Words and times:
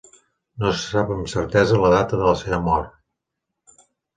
No 0.63 0.71
se 0.77 0.81
sap 0.93 1.11
amb 1.17 1.29
certesa 1.35 1.79
la 1.83 1.91
data 1.97 2.19
de 2.23 2.27
la 2.31 2.35
seva 2.43 2.61
mort. 2.71 3.85